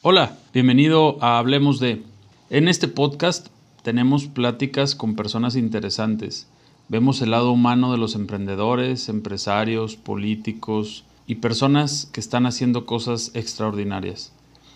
[0.00, 2.04] Hola, bienvenido a Hablemos de.
[2.50, 3.48] En este podcast
[3.82, 6.46] tenemos pláticas con personas interesantes.
[6.88, 13.32] Vemos el lado humano de los emprendedores, empresarios, políticos y personas que están haciendo cosas
[13.34, 14.32] extraordinarias.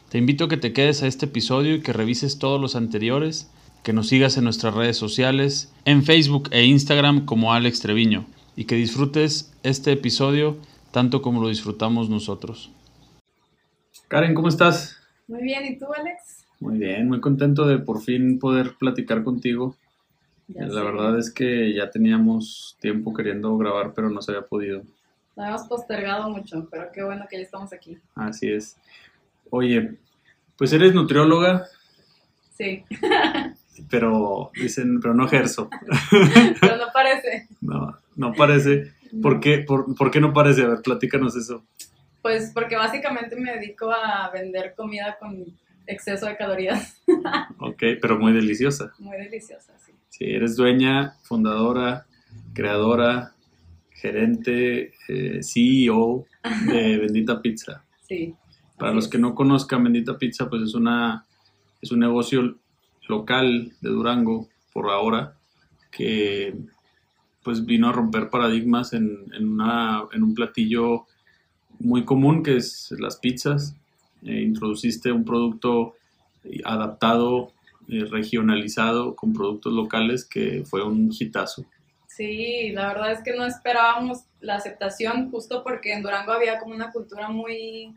[0.08, 3.48] Te invito a que te quedes a este episodio y que revises todos los anteriores,
[3.84, 8.26] que nos sigas en nuestras redes sociales, en Facebook e Instagram como Alex Treviño,
[8.56, 10.56] y que disfrutes este episodio
[10.90, 12.72] tanto como lo disfrutamos nosotros.
[14.08, 15.01] Karen, ¿cómo estás?
[15.32, 16.44] Muy bien, ¿y tú, Alex?
[16.60, 19.74] Muy bien, muy contento de por fin poder platicar contigo.
[20.46, 24.82] La verdad es que ya teníamos tiempo queriendo grabar, pero no se había podido.
[25.34, 27.96] Lo hemos postergado mucho, pero qué bueno que ya estamos aquí.
[28.14, 28.76] Así es.
[29.48, 29.94] Oye,
[30.58, 31.64] pues eres nutrióloga.
[32.50, 32.84] Sí.
[33.90, 35.70] pero dicen, pero no ejerzo.
[36.60, 37.48] pero no parece.
[37.62, 38.92] No, no parece.
[39.22, 40.60] ¿Por qué, por, ¿Por qué no parece?
[40.60, 41.64] A ver, platícanos eso.
[42.22, 45.44] Pues porque básicamente me dedico a vender comida con
[45.86, 47.02] exceso de calorías.
[47.58, 48.92] ok, pero muy deliciosa.
[48.98, 49.92] Muy deliciosa, sí.
[50.08, 52.06] Sí, eres dueña, fundadora,
[52.54, 53.32] creadora,
[53.90, 56.26] gerente, eh, CEO
[56.66, 57.84] de Bendita Pizza.
[58.06, 58.34] Sí.
[58.78, 61.26] Para los que no conozcan Bendita Pizza, pues es una
[61.82, 62.58] es un negocio
[63.08, 65.34] local de Durango por ahora
[65.90, 66.54] que
[67.42, 71.06] pues vino a romper paradigmas en, en, una, en un platillo
[71.82, 73.74] muy común que es las pizzas.
[74.24, 75.94] Eh, introduciste un producto
[76.64, 77.52] adaptado,
[77.88, 81.64] eh, regionalizado, con productos locales que fue un hitazo.
[82.06, 86.74] Sí, la verdad es que no esperábamos la aceptación justo porque en Durango había como
[86.74, 87.94] una cultura muy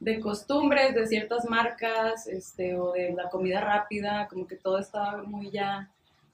[0.00, 5.22] de costumbres de ciertas marcas este, o de la comida rápida, como que todo estaba
[5.22, 5.90] muy ya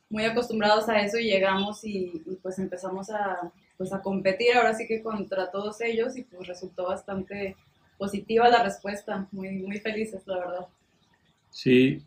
[0.08, 4.74] muy acostumbrados a eso y llegamos y, y pues empezamos a, pues a competir ahora
[4.74, 7.56] sí que contra todos ellos y pues resultó bastante
[7.98, 10.66] positiva la respuesta, muy, muy felices la verdad.
[11.50, 12.02] Sí,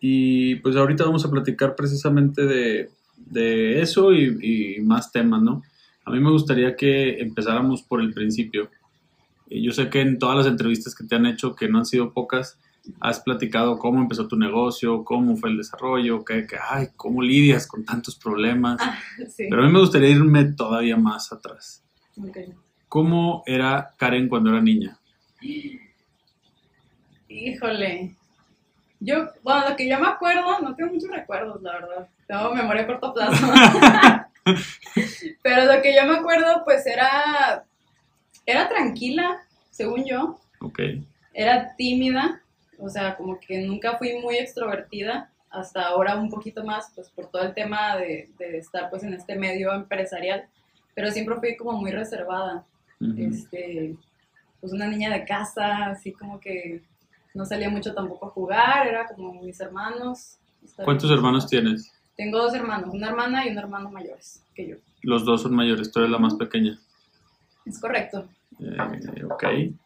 [0.00, 5.62] y pues ahorita vamos a platicar precisamente de, de eso y, y, más temas, ¿no?
[6.04, 8.70] A mí me gustaría que empezáramos por el principio.
[9.48, 12.12] Yo sé que en todas las entrevistas que te han hecho, que no han sido
[12.12, 12.58] pocas,
[13.00, 17.66] has platicado cómo empezó tu negocio, cómo fue el desarrollo, que, que ay, cómo lidias
[17.66, 18.78] con tantos problemas.
[18.80, 18.98] Ah,
[19.28, 19.46] sí.
[19.48, 21.84] Pero a mí me gustaría irme todavía más atrás.
[22.16, 22.52] Okay.
[22.88, 24.98] ¿Cómo era Karen cuando era niña?
[27.28, 28.14] Híjole.
[29.00, 32.08] Yo, bueno, lo que yo me acuerdo, no tengo muchos recuerdos, la verdad.
[32.26, 33.46] Tengo memoria a corto plazo.
[35.42, 37.64] Pero lo que yo me acuerdo, pues era,
[38.46, 39.40] era tranquila,
[39.70, 40.38] según yo.
[40.60, 40.80] Ok.
[41.32, 42.41] Era tímida,
[42.82, 47.26] o sea, como que nunca fui muy extrovertida, hasta ahora un poquito más, pues por
[47.30, 50.46] todo el tema de, de estar pues en este medio empresarial,
[50.94, 52.64] pero siempre fui como muy reservada,
[53.00, 53.32] uh -huh.
[53.32, 53.96] este,
[54.60, 56.82] pues una niña de casa, así como que
[57.34, 60.38] no salía mucho tampoco a jugar, era como mis hermanos.
[60.84, 61.92] ¿Cuántos hermanos tienes?
[62.16, 64.76] Tengo dos hermanos, una hermana y un hermano mayores que yo.
[65.02, 66.78] Los dos son mayores, tú eres la más pequeña.
[67.64, 68.28] Es correcto.
[68.60, 69.44] Eh, ok.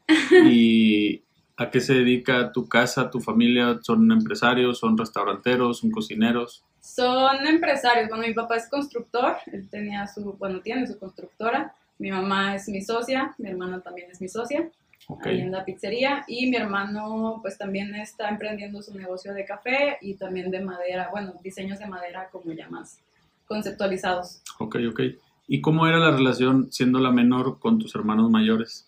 [0.50, 1.22] ¿Y
[1.56, 3.78] a qué se dedica tu casa, tu familia?
[3.82, 6.64] ¿Son empresarios, son restauranteros, son cocineros?
[6.80, 8.08] Son empresarios.
[8.08, 11.74] Bueno, mi papá es constructor, él tenía su, bueno, tiene su constructora.
[11.98, 14.70] Mi mamá es mi socia, mi hermana también es mi socia.
[15.08, 15.36] Okay.
[15.36, 19.98] ahí en la pizzería y mi hermano pues también está emprendiendo su negocio de café
[20.00, 22.98] y también de madera, bueno, diseños de madera como ya más
[23.46, 24.42] conceptualizados.
[24.58, 25.00] Ok, ok.
[25.46, 28.85] ¿Y cómo era la relación siendo la menor con tus hermanos mayores?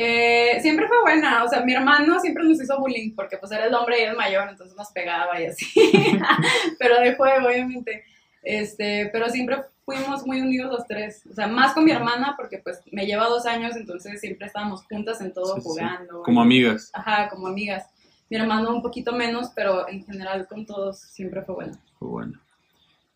[0.00, 3.66] Eh, siempre fue buena, o sea, mi hermano siempre nos hizo bullying porque pues era
[3.66, 5.66] el hombre y el mayor, entonces nos pegaba y así,
[6.78, 8.04] pero de juego obviamente,
[8.44, 12.58] este, pero siempre fuimos muy unidos los tres, o sea, más con mi hermana porque
[12.58, 15.66] pues me lleva dos años, entonces siempre estábamos juntas en todo Sí, sí.
[15.66, 16.22] jugando.
[16.22, 16.92] Como amigas.
[16.94, 17.86] Ajá, como amigas.
[18.30, 21.72] Mi hermano un poquito menos, pero en general con todos siempre fue bueno.
[21.98, 22.40] Fue bueno.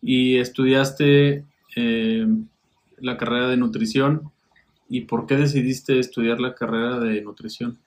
[0.01, 1.45] ¿Y estudiaste
[1.77, 2.27] eh,
[2.97, 4.32] la carrera de nutrición?
[4.89, 7.79] ¿Y por qué decidiste estudiar la carrera de nutrición?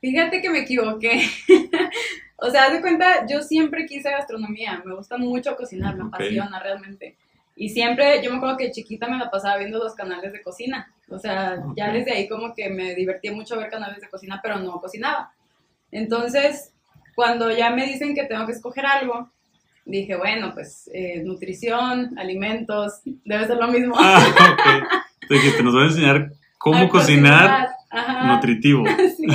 [0.00, 1.22] Fíjate que me equivoqué.
[2.36, 6.58] o sea, haz de cuenta, yo siempre quise gastronomía, me gusta mucho cocinar, me apasiona
[6.58, 7.16] realmente.
[7.54, 10.90] Y siempre, yo me acuerdo que chiquita me la pasaba viendo los canales de cocina.
[11.10, 14.58] O sea, ya desde ahí como que me divertía mucho ver canales de cocina, pero
[14.58, 15.32] no cocinaba.
[15.90, 16.72] Entonces,
[17.14, 19.30] cuando ya me dicen que tengo que escoger algo,
[19.84, 23.94] dije, bueno, pues eh, nutrición, alimentos, debe ser lo mismo.
[23.98, 25.30] Ah, ok.
[25.30, 27.68] Te dijiste, nos van a enseñar cómo A cocinar
[28.26, 28.84] nutritivo.
[29.16, 29.26] Sí.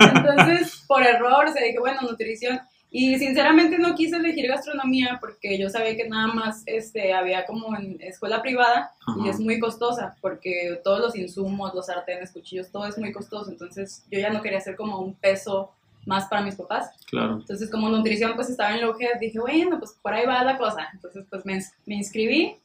[0.00, 2.60] Entonces, por error, o sea, dije, bueno, nutrición.
[2.90, 7.76] Y sinceramente no quise elegir gastronomía porque yo sabía que nada más este, había como
[7.76, 8.92] en escuela privada
[9.22, 13.50] y es muy costosa porque todos los insumos, los sartenes, cuchillos, todo es muy costoso.
[13.50, 15.70] Entonces yo ya no quería hacer como un peso
[16.06, 16.90] más para mis papás.
[17.10, 17.34] Claro.
[17.34, 20.56] Entonces como nutrición pues estaba en lo que dije, bueno, pues por ahí va la
[20.56, 20.88] cosa.
[20.94, 22.56] Entonces pues me, me inscribí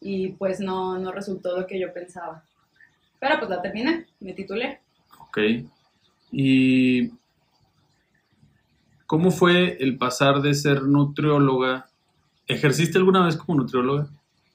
[0.00, 2.44] y pues no, no resultó lo que yo pensaba.
[3.20, 4.80] Pero pues la terminé, me titulé.
[5.20, 5.38] Ok.
[6.30, 7.10] Y
[9.08, 11.88] ¿Cómo fue el pasar de ser nutrióloga?
[12.46, 14.06] ¿Ejerciste alguna vez como nutrióloga?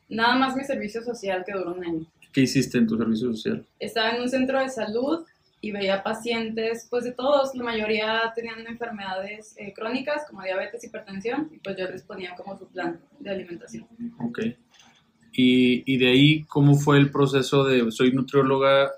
[0.09, 2.05] Nada más mi servicio social que duró un año.
[2.31, 3.65] ¿Qué hiciste en tu servicio social?
[3.79, 5.25] Estaba en un centro de salud
[5.59, 11.49] y veía pacientes, pues de todos, la mayoría tenían enfermedades eh, crónicas como diabetes, hipertensión,
[11.51, 13.87] y pues yo les ponía como su plan de alimentación.
[14.19, 14.39] Ok.
[15.33, 18.91] Y, y de ahí, ¿cómo fue el proceso de, soy nutrióloga,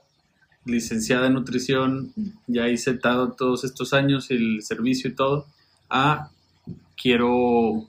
[0.66, 2.12] licenciada en nutrición,
[2.48, 5.48] ya hice todo, todos estos años, el servicio y todo,
[5.90, 6.30] a
[7.00, 7.88] quiero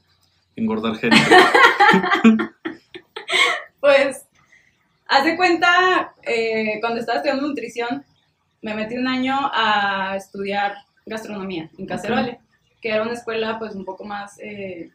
[0.55, 1.17] engordar gente.
[3.81, 4.27] pues,
[5.07, 8.05] hace cuenta, eh, cuando estaba estudiando nutrición,
[8.61, 10.75] me metí un año a estudiar
[11.07, 12.41] gastronomía en Cacerole,
[12.81, 14.91] que era una escuela pues un poco más eh,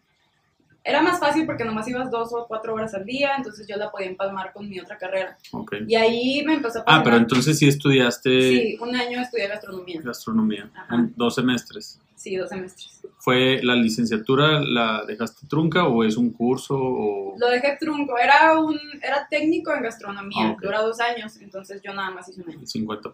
[0.83, 3.91] era más fácil porque nomás ibas dos o cuatro horas al día, entonces yo la
[3.91, 5.37] podía empalmar con mi otra carrera.
[5.51, 5.85] Okay.
[5.87, 7.01] Y ahí me empezó a pasar.
[7.01, 8.29] Ah, pero entonces sí estudiaste.
[8.29, 10.01] Sí, un año estudié gastronomía.
[10.03, 10.71] Gastronomía,
[11.15, 11.99] dos semestres.
[12.15, 13.01] Sí, dos semestres.
[13.17, 16.75] ¿Fue la licenciatura, la dejaste trunca o es un curso?
[16.75, 17.35] O...
[17.37, 22.11] Lo dejé trunco, era, un, era técnico en gastronomía, dura dos años, entonces yo nada
[22.11, 22.61] más hice un año.
[22.61, 23.13] 50%.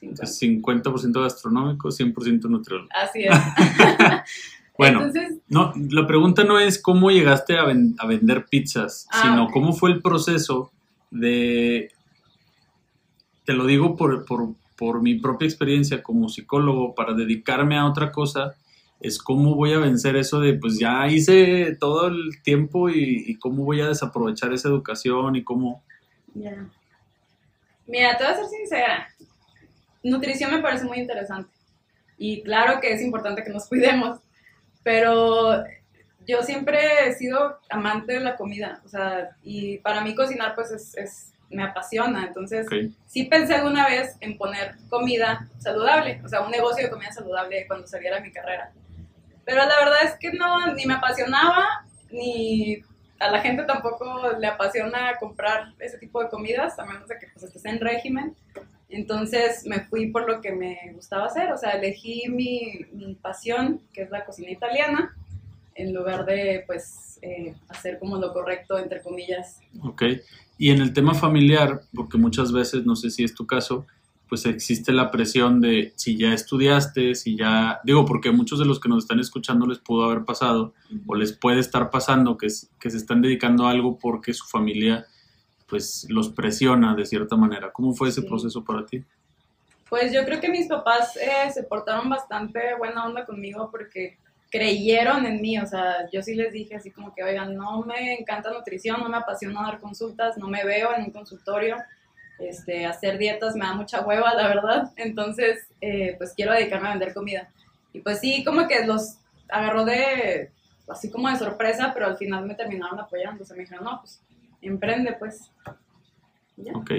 [0.00, 2.88] 50%, 50 gastronómico, 100% nutriólogo.
[2.92, 3.34] Así es.
[4.78, 5.10] Bueno,
[5.48, 10.00] no, la pregunta no es cómo llegaste a, vender pizzas, ah, sino cómo fue el
[10.00, 10.70] proceso
[11.10, 11.90] de,
[13.44, 18.54] te lo digo por, por, mi propia experiencia como psicólogo, para dedicarme a otra cosa,
[19.00, 23.64] es cómo voy a vencer eso de, pues ya hice todo el tiempo y, cómo
[23.64, 25.82] voy a desaprovechar esa educación y cómo...
[26.34, 26.68] Ya.
[27.88, 29.08] Mira, te voy a ser sincera,
[30.04, 31.50] nutrición me parece muy interesante.
[32.16, 34.20] Y claro que es importante que nos cuidemos
[34.88, 35.64] pero
[36.26, 40.70] yo siempre he sido amante de la comida, o sea, y para mí cocinar pues
[40.70, 42.66] es, me apasiona, entonces
[43.06, 47.66] sí pensé alguna vez en poner comida saludable, o sea, un negocio de comida saludable
[47.66, 48.72] cuando saliera mi carrera.
[49.44, 51.66] Pero la verdad es que no, ni me apasionaba,
[52.10, 52.82] ni
[53.18, 57.26] a la gente tampoco le apasiona comprar ese tipo de comidas, a menos de que
[57.26, 58.34] pues estés en régimen.
[58.88, 63.82] Entonces me fui por lo que me gustaba hacer, o sea, elegí mi, mi pasión,
[63.92, 65.14] que es la cocina italiana,
[65.74, 69.60] en lugar de pues eh, hacer como lo correcto, entre comillas.
[69.82, 70.02] Ok,
[70.56, 73.86] y en el tema familiar, porque muchas veces, no sé si es tu caso,
[74.28, 78.78] pues existe la presión de si ya estudiaste, si ya, digo, porque muchos de los
[78.78, 80.74] que nos están escuchando les pudo haber pasado
[81.06, 82.48] o les puede estar pasando que,
[82.78, 85.06] que se están dedicando a algo porque su familia
[85.68, 87.70] pues los presiona de cierta manera.
[87.72, 89.04] ¿Cómo fue ese proceso para ti?
[89.88, 94.18] Pues yo creo que mis papás eh, se portaron bastante buena onda conmigo porque
[94.50, 98.18] creyeron en mí, o sea, yo sí les dije así como que, oigan, no me
[98.18, 101.76] encanta nutrición, no me apasiona dar consultas, no me veo en un consultorio,
[102.38, 106.92] este, hacer dietas me da mucha hueva, la verdad, entonces, eh, pues quiero dedicarme a
[106.92, 107.50] vender comida.
[107.92, 109.18] Y pues sí, como que los
[109.50, 110.50] agarró de,
[110.88, 114.00] así como de sorpresa, pero al final me terminaron apoyando, o sea, me dijeron, no,
[114.00, 114.22] pues
[114.62, 115.50] emprende pues.
[116.74, 116.90] Ok.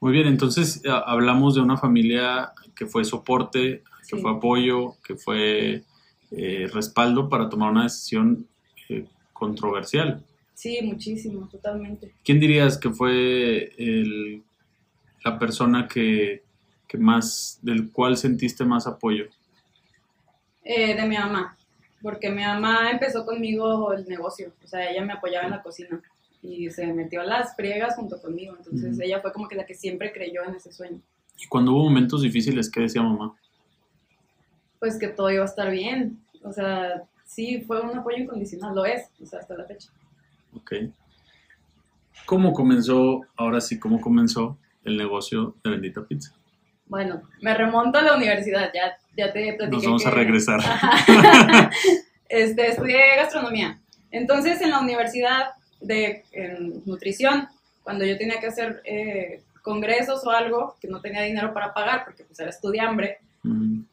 [0.00, 5.84] Muy bien, entonces hablamos de una familia que fue soporte, que fue apoyo, que fue
[6.32, 8.48] eh, respaldo para tomar una decisión
[8.88, 10.24] eh, controversial.
[10.54, 12.12] Sí, muchísimo, totalmente.
[12.24, 14.42] ¿Quién dirías que fue el,
[15.24, 16.42] la persona que,
[16.88, 19.26] que, más, del cual sentiste más apoyo?
[20.64, 21.56] Eh, de mi mamá,
[22.00, 26.00] porque mi mamá empezó conmigo el negocio, o sea, ella me apoyaba en la cocina
[26.42, 28.56] y se metió a las friegas junto conmigo.
[28.56, 31.00] Entonces ella fue como que la que siempre creyó en ese sueño.
[31.38, 33.34] ¿Y cuando hubo momentos difíciles, qué decía mamá?
[34.80, 36.18] Pues que todo iba a estar bien.
[36.42, 39.88] O sea, sí, fue un apoyo incondicional, lo es, o sea, hasta la fecha.
[40.54, 40.72] Ok.
[42.26, 46.34] ¿Cómo comenzó, ahora sí, cómo comenzó el negocio de Bendita Pizza?
[46.86, 49.68] Bueno, me remonto a la universidad, ya, ya te platiqué.
[49.68, 50.60] Nos vamos a regresar.
[52.28, 53.80] este, estudié gastronomía.
[54.10, 55.52] Entonces, en la universidad
[55.82, 56.24] de
[56.86, 57.48] nutrición,
[57.82, 62.04] cuando yo tenía que hacer eh, congresos o algo que no tenía dinero para pagar
[62.04, 63.18] porque pues era estudiambre,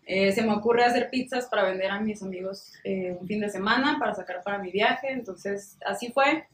[0.05, 3.49] eh, se me ocurre hacer pizzas para vender a mis amigos eh, un fin de
[3.49, 6.45] semana, para sacar para mi viaje, entonces así fue.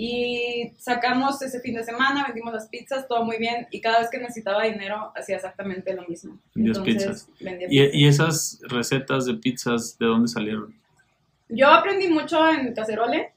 [0.00, 3.66] Y sacamos ese fin de semana, vendimos las pizzas, todo muy bien.
[3.72, 6.38] Y cada vez que necesitaba dinero, hacía exactamente lo mismo.
[6.54, 7.28] Vendías pizzas.
[7.40, 10.72] ¿Y, ¿Y, esas recetas de pizzas, de dónde salieron?
[11.48, 13.32] Yo aprendí mucho en Cacerole.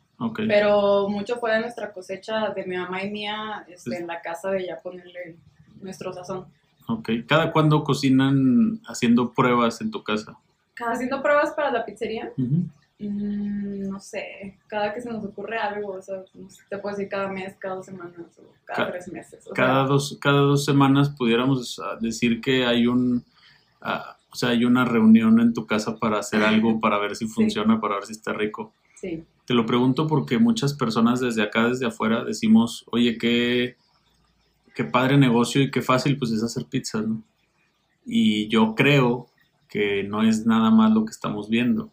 [0.48, 4.52] Pero mucho fue de nuestra cosecha de mi mamá y mía este, en la casa
[4.52, 5.38] de ya ponerle
[5.82, 6.46] nuestro sazón.
[6.88, 7.10] Ok.
[7.28, 10.38] ¿Cada cuándo cocinan haciendo pruebas en tu casa?
[10.74, 12.32] ¿Cada haciendo pruebas para la pizzería?
[12.38, 16.24] Mm, no sé, cada que se nos ocurre algo, o sea,
[16.70, 19.44] te puedo decir cada mes, cada dos semanas o cada, tres meses.
[19.56, 23.26] cada, dos, cada dos semanas pudiéramos ah, decir que hay un,
[23.82, 27.26] ah, o sea, hay una reunión en tu casa para hacer algo, para ver si
[27.28, 28.72] funciona, para ver si está rico.
[29.02, 29.24] Sí.
[29.46, 33.76] Te lo pregunto porque muchas personas desde acá, desde afuera, decimos, oye, qué,
[34.76, 37.24] qué padre negocio y qué fácil pues es hacer pizzas, ¿no?
[38.06, 39.28] Y yo creo
[39.68, 41.92] que no es nada más lo que estamos viendo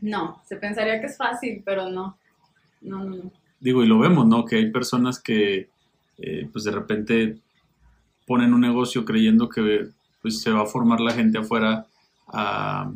[0.00, 2.18] no, se pensaría que es fácil, pero no.
[2.80, 3.32] No, no, no.
[3.60, 4.44] Digo, y lo vemos, ¿no?
[4.44, 5.68] Que hay personas que,
[6.18, 7.38] eh, pues de repente
[8.26, 9.88] ponen un negocio creyendo que
[10.22, 11.86] pues se va a formar la gente afuera
[12.28, 12.92] a,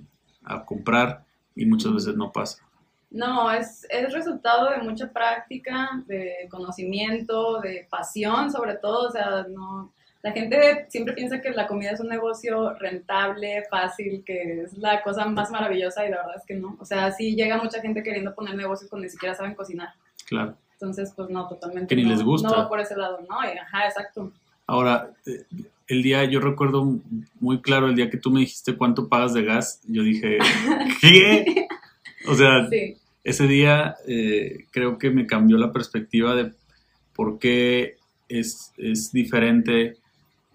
[0.67, 1.25] comprar
[1.55, 2.63] y muchas veces no pasa.
[3.11, 9.47] No, es, es resultado de mucha práctica, de conocimiento, de pasión sobre todo, o sea,
[9.51, 9.93] no,
[10.23, 15.03] la gente siempre piensa que la comida es un negocio rentable, fácil, que es la
[15.03, 16.77] cosa más maravillosa y la verdad es que no.
[16.79, 19.89] O sea, sí llega mucha gente queriendo poner negocios cuando ni siquiera saben cocinar.
[20.27, 20.57] Claro.
[20.75, 21.89] Entonces, pues no, totalmente.
[21.89, 22.49] Que ni les gusta.
[22.49, 23.41] No por ese lado, no.
[23.41, 24.33] ajá, exacto.
[24.69, 25.45] Ahora, eh,
[25.93, 26.99] el día, yo recuerdo
[27.41, 30.39] muy claro el día que tú me dijiste cuánto pagas de gas, yo dije,
[31.01, 31.67] ¿qué?
[32.27, 32.69] O sea,
[33.25, 36.53] ese día eh, creo que me cambió la perspectiva de
[37.15, 37.97] por qué
[38.29, 39.97] es, es diferente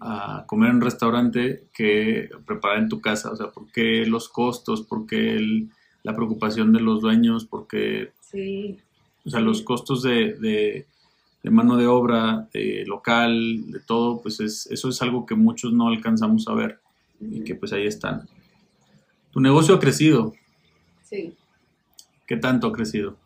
[0.00, 3.30] a comer en un restaurante que preparar en tu casa?
[3.30, 4.82] O sea, ¿por qué los costos?
[4.82, 5.66] ¿Por qué
[6.02, 7.44] la preocupación de los dueños?
[7.44, 8.78] ¿Por qué, sí,
[9.24, 10.86] o sea, los costos de, de,
[11.44, 15.88] mano de obra, de local, de todo, pues es, eso es algo que muchos no
[15.88, 16.80] alcanzamos a ver
[17.20, 18.28] y que pues ahí están.
[19.30, 20.34] Tu negocio ha crecido.
[21.04, 21.34] Sí.
[22.26, 23.16] ¿Qué tanto ha crecido?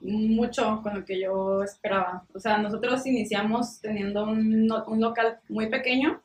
[0.00, 2.24] mucho con lo que yo esperaba.
[2.34, 6.20] O sea, nosotros iniciamos teniendo un, un, local muy pequeño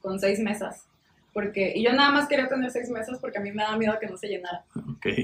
[0.00, 0.86] con seis mesas.
[1.32, 3.98] Porque, y yo nada más quería tener seis mesas porque a mí me da miedo
[4.00, 4.64] que no se llenara.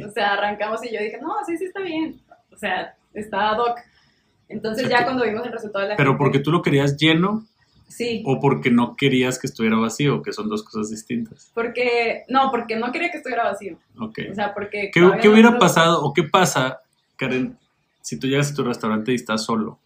[0.07, 2.21] O sea, arrancamos y yo dije, no, sí, sí está bien.
[2.53, 3.79] O sea, está doc.
[4.49, 7.47] Entonces ya cuando vimos el resultado de la Pero porque tú lo querías lleno.
[7.89, 8.25] Sí.
[8.27, 11.53] O porque no querías que estuviera vacío, que son dos cosas distintas.
[11.55, 13.79] Porque, no, porque no quería que estuviera vacío.
[14.01, 14.19] Ok.
[14.33, 14.91] O sea, porque...
[14.93, 16.81] ¿Qué, ¿qué hubiera pasado o qué pasa,
[17.17, 17.57] Karen,
[18.01, 19.79] si tú llegas a tu restaurante y estás solo?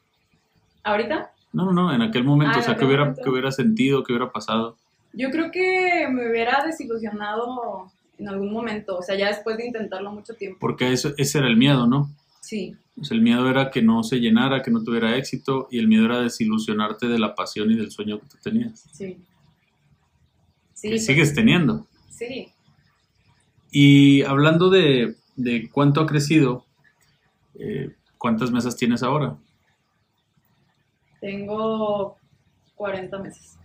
[0.84, 1.32] ¿Ahorita?
[1.52, 4.12] No, no, no, en aquel momento, ah, o sea, ¿qué hubiera, ¿qué hubiera sentido, qué
[4.12, 4.76] hubiera pasado?
[5.12, 10.12] Yo creo que me hubiera desilusionado en algún momento, o sea, ya después de intentarlo
[10.12, 10.58] mucho tiempo.
[10.60, 12.10] Porque eso, ese era el miedo, ¿no?
[12.40, 12.76] Sí.
[13.10, 16.20] El miedo era que no se llenara, que no tuviera éxito, y el miedo era
[16.20, 18.88] desilusionarte de la pasión y del sueño que tú tenías.
[18.92, 19.18] Sí.
[20.74, 21.86] sí que sigues teniendo.
[22.10, 22.48] Sí.
[23.70, 26.64] Y hablando de, de cuánto ha crecido,
[27.58, 29.36] eh, ¿Cuántas mesas tienes ahora?
[31.20, 32.16] Tengo
[32.74, 33.56] 40 meses.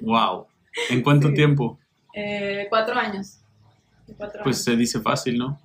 [0.00, 0.46] ¡Wow!
[0.88, 1.78] ¿En cuánto tiempo?
[2.14, 3.40] Eh, cuatro años.
[4.42, 5.60] pues se dice fácil, ¿no?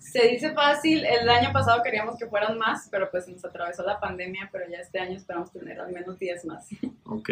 [0.00, 1.04] Se dice fácil.
[1.04, 4.78] El año pasado queríamos que fueran más, pero pues nos atravesó la pandemia, pero ya
[4.78, 6.68] este año esperamos tener al menos 10 más.
[7.04, 7.28] Ok.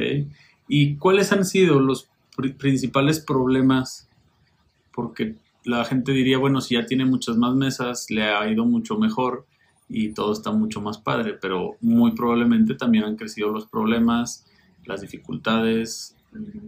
[0.66, 2.10] ¿Y cuáles han sido los
[2.58, 4.08] principales problemas?
[4.92, 8.98] Porque la gente diría, bueno, si ya tiene muchas más mesas, le ha ido mucho
[8.98, 9.46] mejor
[9.88, 14.46] y todo está mucho más padre, pero muy probablemente también han crecido los problemas,
[14.84, 16.16] las dificultades.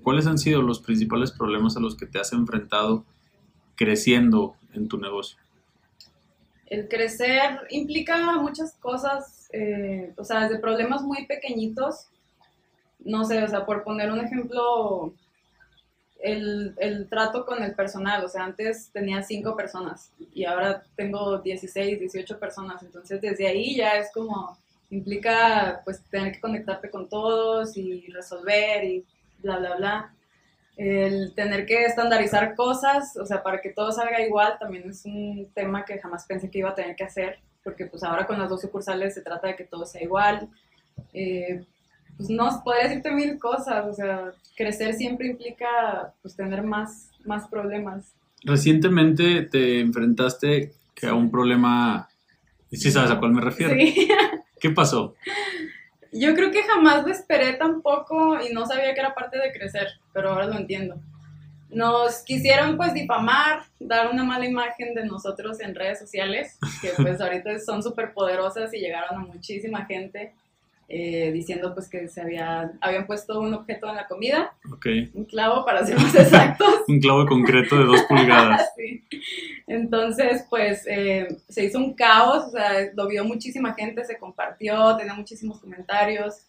[0.03, 3.05] ¿Cuáles han sido los principales problemas a los que te has enfrentado
[3.75, 5.40] creciendo en tu negocio?
[6.71, 12.07] El crecer implica muchas cosas, eh, o sea, desde problemas muy pequeñitos,
[13.01, 15.13] no sé, o sea, por poner un ejemplo,
[16.23, 21.39] el, el, trato con el personal, o sea, antes tenía cinco personas y ahora tengo
[21.39, 24.57] 16, 18 personas, entonces desde ahí ya es como,
[24.91, 29.05] implica pues tener que conectarte con todos y resolver y
[29.43, 30.15] bla, bla, bla.
[30.83, 35.47] El tener que estandarizar cosas, o sea, para que todo salga igual, también es un
[35.53, 38.49] tema que jamás pensé que iba a tener que hacer, porque pues ahora con las
[38.49, 40.49] dos sucursales se trata de que todo sea igual.
[41.13, 41.67] Eh,
[42.17, 47.47] pues no, podría decirte mil cosas, o sea, crecer siempre implica pues tener más, más
[47.49, 48.15] problemas.
[48.43, 50.73] Recientemente te enfrentaste
[51.03, 52.09] a un problema,
[52.73, 53.75] ¿sí sabes a cuál me refiero?
[53.75, 54.09] Sí.
[54.61, 55.15] ¿Qué pasó?
[56.13, 59.89] Yo creo que jamás lo esperé tampoco y no sabía que era parte de crecer,
[60.13, 60.97] pero ahora lo entiendo.
[61.71, 67.21] nos quisieron pues difamar, dar una mala imagen de nosotros en redes sociales, que pues
[67.21, 70.35] ahorita son súper poderosas y llegaron a muchísima gente
[70.93, 74.87] eh, diciendo pues que se había, habían puesto un objeto en la comida, Ok.
[75.15, 76.83] un clavo para ser más exactos.
[76.89, 78.69] Un clavo concreto de dos pulgadas.
[78.77, 79.05] Sí.
[79.69, 84.97] Entonces, pues eh, se hizo un caos, o sea, lo vio muchísima gente, se compartió,
[84.97, 86.47] tenía muchísimos comentarios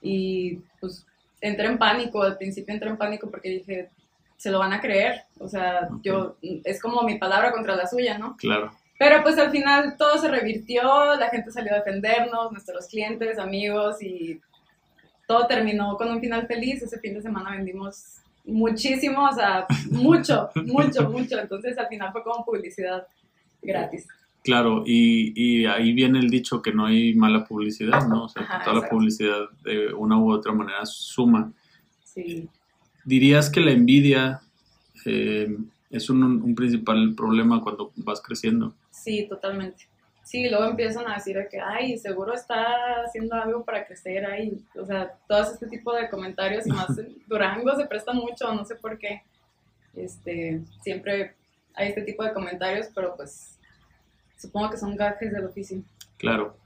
[0.00, 1.06] y pues
[1.42, 3.90] entré en pánico, al principio entré en pánico porque dije,
[4.38, 8.16] se lo van a creer, o sea, yo, es como mi palabra contra la suya,
[8.16, 8.36] ¿no?
[8.38, 8.72] Claro.
[8.98, 10.82] Pero pues al final todo se revirtió,
[11.16, 14.40] la gente salió a defendernos, nuestros clientes, amigos y
[15.26, 16.82] todo terminó con un final feliz.
[16.82, 21.38] Ese fin de semana vendimos muchísimo, o sea, mucho, mucho, mucho.
[21.38, 23.06] Entonces al final fue como publicidad
[23.62, 24.06] gratis.
[24.44, 28.24] Claro, y, y ahí viene el dicho que no hay mala publicidad, ¿no?
[28.24, 31.50] O sea, Ajá, toda la publicidad de una u otra manera suma.
[32.04, 32.46] Sí.
[33.06, 34.42] ¿Dirías que la envidia
[35.06, 35.56] eh,
[35.90, 38.74] es un, un principal problema cuando vas creciendo?
[39.04, 39.86] Sí, totalmente.
[40.22, 44.64] Sí, luego empiezan a decir de que, ay, seguro está haciendo algo para crecer ahí.
[44.74, 46.88] O sea, todo este tipo de comentarios, y más
[47.26, 49.22] Durango se presta mucho, no sé por qué.
[49.94, 51.34] Este, siempre
[51.74, 53.58] hay este tipo de comentarios, pero pues
[54.38, 55.82] supongo que son gajes del oficio.
[56.16, 56.56] Claro.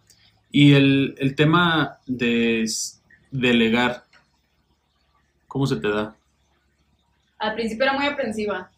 [0.53, 2.65] Y el, el tema de
[3.33, 4.05] delegar,
[5.49, 6.15] ¿cómo se te da?
[7.39, 8.71] Al principio era muy aprensiva,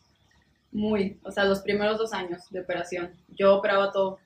[0.72, 3.12] muy, o sea, los primeros dos años de operación.
[3.28, 4.18] Yo operaba todo.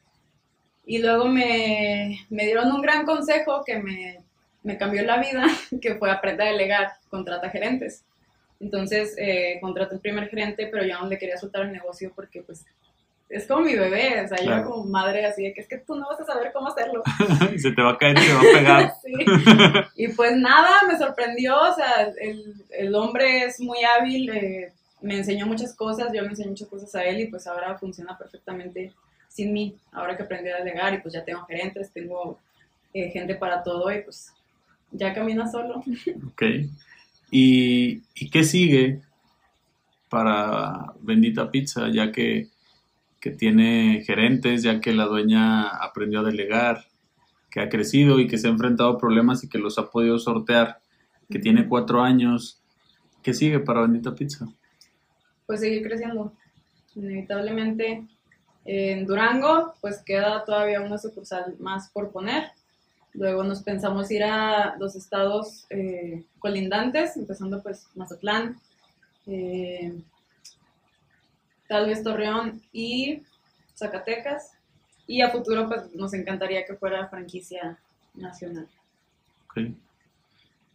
[0.87, 4.19] Y luego me, me dieron un gran consejo que me,
[4.63, 5.47] me cambió la vida,
[5.81, 8.05] que fue aprender a delegar, contrata gerentes.
[8.61, 12.43] Entonces, eh, contraté el primer gerente, pero yo no le quería soltar el negocio porque,
[12.43, 12.65] pues,
[13.29, 14.71] es como mi bebé, o sea, yo Claro.
[14.71, 17.03] como madre así de que es que tú no vas a saber cómo hacerlo.
[17.59, 18.93] se te va a caer y se va a pegar.
[19.03, 20.05] Sí.
[20.05, 24.73] Y pues nada, me sorprendió, o sea, el, el hombre es muy hábil, eh,
[25.05, 28.17] me enseñó muchas cosas, yo me enseñé muchas cosas a él y pues ahora funciona
[28.17, 28.93] perfectamente
[29.29, 32.39] sin mí, ahora que aprendí a delegar y pues ya tengo gerentes, tengo
[32.95, 34.33] eh, gente para todo y pues
[34.93, 35.83] ya camina solo.
[36.29, 36.43] Ok.
[37.31, 39.03] ¿Y, y qué sigue
[40.09, 42.49] para Bendita Pizza, ya que,
[43.21, 46.87] que tiene gerentes, ya que la dueña aprendió a delegar,
[47.51, 50.19] que ha crecido y que se ha enfrentado a problemas y que los ha podido
[50.19, 50.81] sortear,
[51.29, 52.63] que tiene cuatro años?
[53.23, 54.47] ¿Qué sigue para Bendita Pizza?
[55.47, 56.33] Pues seguir creciendo,
[56.95, 58.05] inevitablemente.
[58.65, 62.53] En Durango, pues queda todavía una sucursal más por poner.
[63.13, 68.59] Luego nos pensamos ir a los estados eh, colindantes, empezando pues Mazatlán,
[69.27, 69.95] eh,
[71.69, 73.23] tal vez Torreón y
[73.75, 74.53] Zacatecas.
[75.07, 77.79] Y a futuro pues nos encantaría que fuera franquicia
[78.15, 78.67] nacional.
[79.45, 79.59] Ok.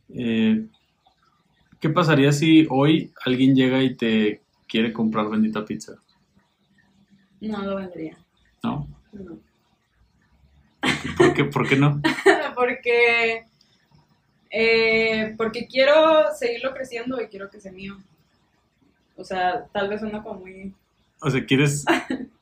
[0.10, 0.66] Eh,
[1.80, 5.96] ¿Qué pasaría si hoy alguien llega y te quiere comprar Bendita Pizza?
[7.42, 8.18] No lo vendría.
[8.64, 8.88] ¿No?
[9.12, 9.40] No.
[11.18, 12.02] ¿Por qué, ¿Por qué no?
[12.56, 13.46] porque
[14.52, 17.98] eh, porque quiero seguirlo creciendo y quiero que sea mío.
[19.16, 20.74] O sea, tal vez suena como muy...
[21.22, 21.86] O sea, quieres,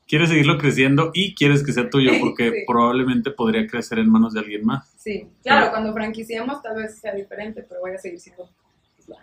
[0.06, 2.56] quieres seguirlo creciendo y quieres que sea tuyo porque Sí.
[2.66, 4.88] probablemente podría crecer en manos de alguien más.
[4.96, 8.48] Sí, claro, cuando franquiciemos tal vez sea diferente, pero voy a seguir siendo
[8.96, 9.16] pues, la,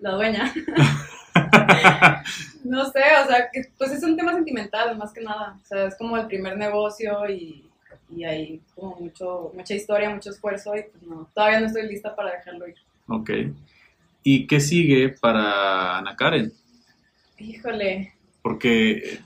[0.00, 0.52] la dueña.
[2.64, 5.58] no sé, o sea, que, pues es un tema sentimental más que nada.
[5.62, 7.68] O sea, es como el primer negocio y,
[8.10, 12.14] y hay como mucho, mucha historia, mucho esfuerzo y pues no, todavía no estoy lista
[12.14, 12.76] para dejarlo ir.
[13.06, 13.30] Ok.
[14.22, 16.52] ¿Y qué sigue para Ana Karen?
[17.38, 19.20] Híjole, Porque,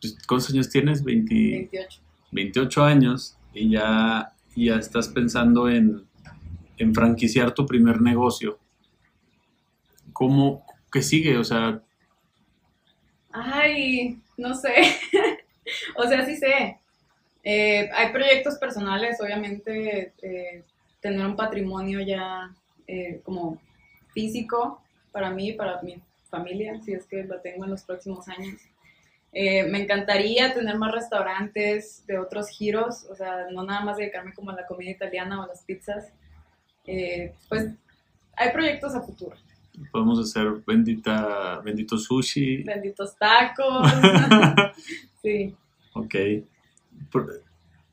[0.00, 1.04] pues, ¿cuántos años tienes?
[1.04, 2.00] 20 28.
[2.32, 6.04] 28 años y ya, ya estás pensando en,
[6.78, 8.58] en franquiciar tu primer negocio.
[10.16, 11.36] ¿Cómo, qué sigue?
[11.36, 11.82] O sea,
[13.30, 14.72] Ay, no sé.
[15.96, 16.78] o sea, sí sé.
[17.44, 20.62] Eh, hay proyectos personales, obviamente, eh,
[21.00, 22.50] tener un patrimonio ya
[22.86, 23.60] eh, como
[24.14, 24.80] físico
[25.12, 26.00] para mí, para mi
[26.30, 28.58] familia, si es que lo tengo en los próximos años.
[29.34, 34.32] Eh, me encantaría tener más restaurantes de otros giros, o sea, no nada más dedicarme
[34.32, 36.10] como a la comida italiana o a las pizzas.
[37.50, 37.66] Pues
[38.34, 39.36] hay proyectos a futuro.
[39.90, 42.62] Podemos hacer bendita, bendito sushi.
[42.62, 43.90] Benditos tacos.
[45.22, 45.54] sí.
[45.94, 46.14] Ok.
[47.10, 47.42] Por-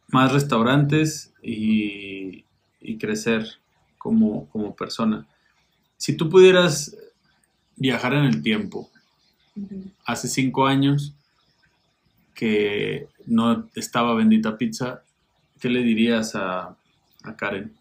[0.09, 2.45] más restaurantes y,
[2.79, 3.47] y crecer
[3.97, 5.25] como, como persona.
[5.97, 6.95] Si tú pudieras
[7.75, 8.89] viajar en el tiempo,
[10.05, 11.13] hace cinco años
[12.35, 15.01] que no estaba Bendita Pizza,
[15.59, 16.75] ¿qué le dirías a,
[17.23, 17.73] a Karen?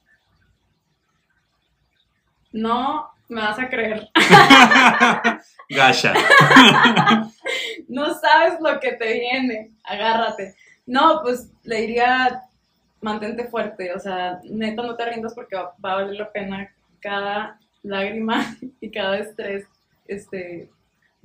[2.53, 4.11] No, Me vas a creer.
[5.71, 6.13] Gasha.
[7.89, 9.73] no sabes lo que te viene.
[9.85, 10.55] Agárrate.
[10.85, 12.43] No, pues le diría,
[13.01, 13.95] mantente fuerte.
[13.95, 18.55] O sea, neta, no te rindas porque va, va a valer la pena cada lágrima
[18.83, 19.65] y cada estrés.
[20.07, 20.69] Este,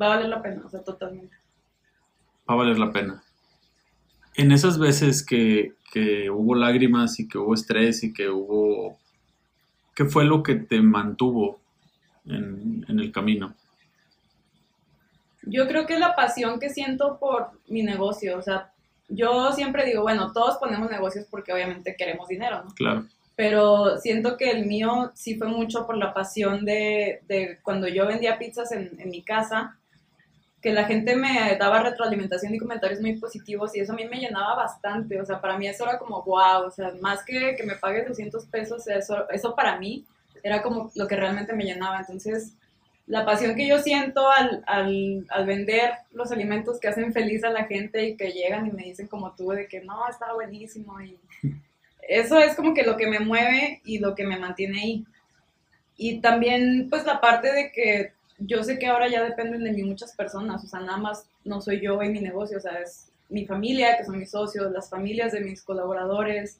[0.02, 1.36] va a valer la pena, o sea, totalmente.
[2.50, 3.22] Va a valer la pena.
[4.38, 8.98] En esas veces que, que hubo lágrimas y que hubo estrés y que hubo...
[9.94, 11.67] ¿Qué fue lo que te mantuvo
[12.30, 13.54] en, en el camino?
[15.44, 18.38] Yo creo que es la pasión que siento por mi negocio.
[18.38, 18.72] O sea,
[19.08, 22.74] yo siempre digo, bueno, todos ponemos negocios porque obviamente queremos dinero, ¿no?
[22.76, 23.06] Claro.
[23.36, 28.08] Pero siento que el mío sí fue mucho por la pasión de, de cuando yo
[28.08, 29.78] vendía pizzas en, en mi casa,
[30.60, 34.20] que la gente me daba retroalimentación y comentarios muy positivos y eso a mí me
[34.20, 35.22] llenaba bastante.
[35.22, 38.08] O sea, para mí eso era como wow, o sea, más que que me pagues
[38.08, 40.04] 200 pesos, eso, eso para mí
[40.44, 42.00] era como lo que realmente me llenaba.
[42.00, 42.54] Entonces,
[43.08, 47.50] la pasión que yo siento al, al, al, vender los alimentos que hacen feliz a
[47.50, 51.00] la gente y que llegan y me dicen como tú de que no, está buenísimo
[51.02, 51.18] y
[52.08, 55.06] eso es como que lo que me mueve y lo que me mantiene ahí.
[55.98, 59.84] Y también pues la parte de que yo sé que ahora ya dependen de mí
[59.84, 63.10] muchas personas, o sea, nada más no soy yo y mi negocio, o sea, es
[63.30, 66.60] mi familia, que son mis socios, las familias de mis colaboradores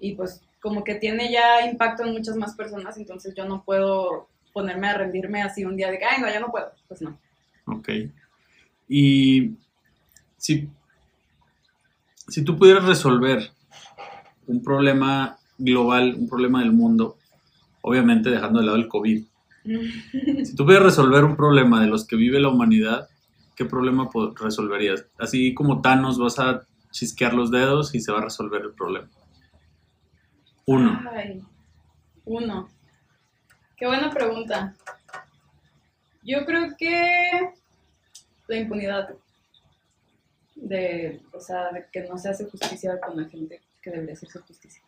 [0.00, 4.28] y pues como que tiene ya impacto en muchas más personas, entonces yo no puedo
[4.52, 6.70] ponerme a rendirme así un día de que, ay, no, ya no puedo.
[6.88, 7.18] Pues no.
[7.66, 7.88] Ok.
[8.88, 9.52] Y
[10.36, 10.68] si,
[12.28, 13.50] si tú pudieras resolver
[14.46, 17.16] un problema global, un problema del mundo,
[17.82, 19.24] obviamente dejando de lado el COVID,
[20.44, 23.08] si tú pudieras resolver un problema de los que vive la humanidad,
[23.54, 24.08] ¿qué problema
[24.40, 25.06] resolverías?
[25.18, 29.08] Así como Thanos vas a chisquear los dedos y se va a resolver el problema.
[30.70, 31.02] Uno.
[31.12, 31.42] Ay,
[32.24, 32.68] uno.
[33.76, 34.76] Qué buena pregunta.
[36.22, 37.50] Yo creo que
[38.46, 39.08] la impunidad
[40.54, 44.38] de, o sea, de que no se hace justicia con la gente que debería hacerse
[44.38, 44.80] justicia.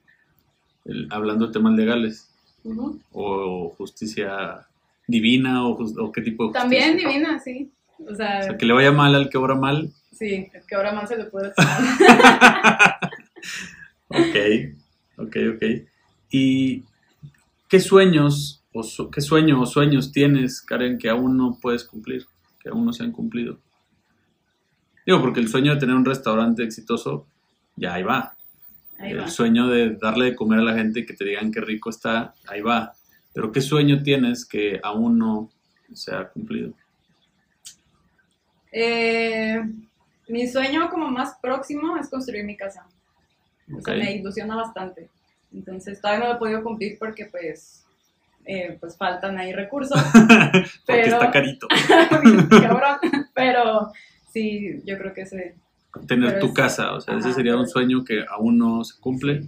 [0.85, 2.31] El, hablando de temas legales.
[2.63, 3.01] Uh -huh.
[3.11, 4.65] O justicia
[5.09, 6.61] divina o, o, qué tipo de justicia.
[6.61, 7.73] También divina, sí.
[7.99, 9.93] O sea, o sea, que le vaya mal al que obra mal.
[10.13, 11.49] Sí, el que obra mal se le puede
[14.09, 14.37] ok,
[15.17, 15.63] ok, ok.
[16.31, 16.85] ¿Y
[17.69, 22.27] qué sueños o su qué sueño o sueños tienes, Karen, que aún no puedes cumplir,
[22.61, 23.59] que aún no se han cumplido?
[25.05, 27.27] Digo, porque el sueño de tener un restaurante exitoso,
[27.77, 28.37] ya ahí va.
[28.99, 29.29] Ahí el va.
[29.29, 32.35] sueño de darle de comer a la gente y que te digan qué rico está,
[32.47, 32.93] ahí va.
[33.33, 35.51] Pero ¿qué sueño tienes que aún no
[35.93, 36.73] se ha cumplido?
[38.71, 39.61] Eh,
[40.29, 42.87] mi sueño como más próximo es construir mi casa.
[43.77, 44.01] O sea, Ok.
[44.01, 45.09] me ilusiona bastante.
[45.53, 47.85] Entonces todavía no lo he podido cumplir porque pues,
[48.47, 50.01] eh, pues faltan ahí recursos.
[50.13, 51.69] Porque Pero- está carito.
[53.35, 53.93] Pero
[54.33, 55.55] sí, yo creo que ese.
[56.07, 58.59] Tener Pero tu es- casa, o sea, ese ajá, sería un pero- sueño que aún
[58.59, 59.47] no se cumple.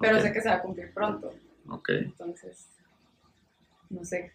[0.00, 1.32] Pero Ok, sé que se va a cumplir pronto.
[1.68, 1.88] ok.
[1.90, 2.68] Entonces,
[3.90, 4.32] no sé.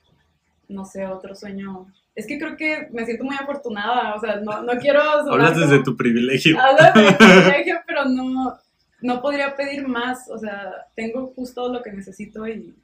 [0.67, 1.88] No sé, otro sueño.
[2.15, 4.15] Es que creo que me siento muy afortunada.
[4.15, 5.02] O sea, no, no quiero.
[5.32, 6.60] Hablas desde como- tu privilegio.
[6.60, 8.58] Hablo de mi privilegio, pero no,
[9.05, 10.29] no podría pedir más.
[10.29, 12.75] O sea, tengo justo lo que necesito y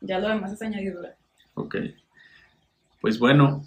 [0.00, 1.14] ya lo demás es añadidura.
[1.54, 1.76] Ok.
[3.00, 3.64] Pues bueno,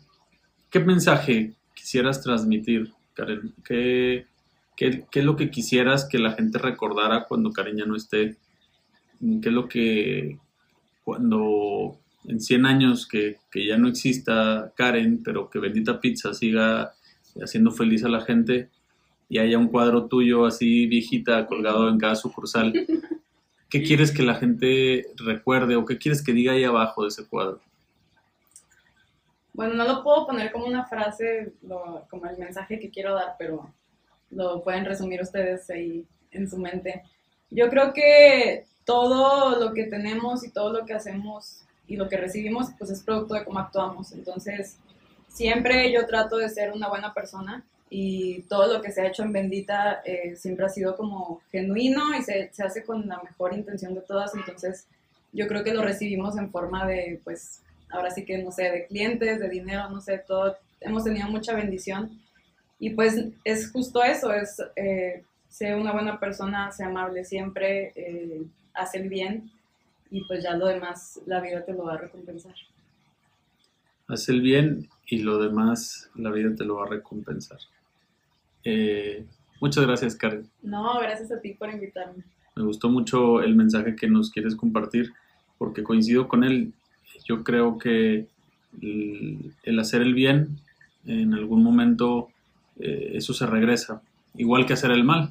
[0.69, 3.53] ¿qué mensaje quisieras transmitir, Karen?
[3.63, 4.25] ¿Qué,
[4.75, 8.37] qué, qué es lo que quisieras que la gente recordara cuando Karen ya no esté?
[9.19, 10.39] ¿Qué es lo que
[11.03, 16.93] cuando en 100 años que, que ya no exista Karen, pero que Bendita Pizza siga
[17.41, 18.69] haciendo feliz a la gente
[19.31, 22.73] y haya un cuadro tuyo así viejita colgado en cada sucursal?
[23.69, 27.25] ¿Qué quieres que la gente recuerde o qué quieres que diga ahí abajo de ese
[27.25, 27.61] cuadro?
[29.53, 33.35] Bueno, no lo puedo poner como una frase, lo- como el mensaje que quiero dar,
[33.39, 33.73] pero
[34.31, 37.03] lo pueden resumir ustedes ahí en su mente.
[37.49, 42.17] Yo creo que todo lo que tenemos y todo lo que hacemos y lo que
[42.17, 44.11] recibimos, pues es producto de cómo actuamos.
[44.11, 44.77] Entonces,
[45.29, 49.23] siempre yo trato de ser una buena persona y todo lo que se ha hecho
[49.23, 53.53] en Bendita eh, siempre ha sido como genuino y se, se hace con la mejor
[53.53, 54.33] intención de todas.
[54.33, 54.87] Entonces,
[55.33, 58.85] yo creo que lo recibimos en forma de, pues, ahora sí que, no sé, de
[58.87, 60.55] clientes, de dinero, no sé, todo.
[60.79, 62.17] Hemos tenido mucha bendición.
[62.79, 65.23] Y pues es justo eso, es eh,
[65.75, 68.41] una buena persona, ser amable siempre, eh,
[68.73, 69.51] hacer bien
[70.09, 72.55] y pues ya lo demás la vida te lo va a recompensar.
[74.07, 77.59] Haz el bien y lo demás la vida te lo va a recompensar.
[78.63, 79.25] Eh,
[79.59, 80.47] muchas gracias, Karen.
[80.61, 82.23] No, gracias a ti por invitarme.
[82.55, 85.13] Me gustó mucho el mensaje que nos quieres compartir
[85.57, 86.73] porque coincido con él.
[87.25, 88.27] Yo creo que
[88.81, 90.59] el, hacer el bien,
[91.05, 92.29] en algún momento
[92.79, 94.01] eh, eso se regresa,
[94.35, 95.29] igual que hacer el mal,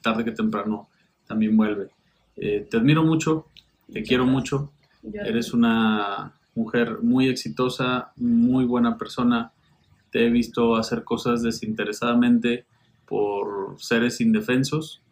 [0.00, 0.88] tarde que temprano
[1.26, 1.88] también vuelve.
[2.34, 3.46] te admiro mucho,
[3.92, 9.52] te quiero mucho, eres una mujer muy exitosa, muy buena persona,
[10.12, 12.66] te he visto hacer cosas desinteresadamente
[13.06, 15.02] por seres indefensos,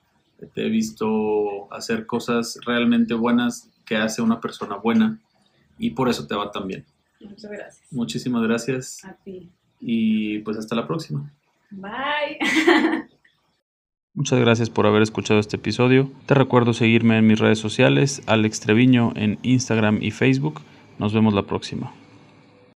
[0.54, 5.18] te he visto hacer cosas realmente buenas que hace una persona buena
[5.78, 6.84] y por eso te va tan bien.
[7.20, 7.82] Muchas gracias.
[7.90, 9.04] Muchísimas gracias.
[9.04, 9.50] A ti.
[9.80, 11.32] Y pues hasta la próxima.
[11.70, 12.38] Bye.
[14.14, 16.10] Muchas gracias por haber escuchado este episodio.
[16.26, 20.60] Te recuerdo seguirme en mis redes sociales, Alex Treviño en Instagram y Facebook.
[20.98, 21.92] Nos vemos la próxima.